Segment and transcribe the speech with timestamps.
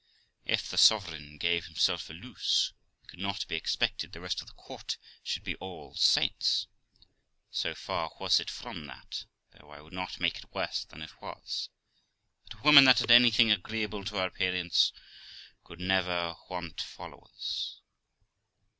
[0.45, 4.47] If the sovereign gave himself a loose, it could not be expected the rest of
[4.47, 6.65] the court should be all saints;
[7.51, 11.21] so far was it from that, though I would not make it worse than it
[11.21, 11.69] was,
[12.49, 14.91] that a woman that had anything agreeable in her appearance
[15.63, 17.79] could never want followers.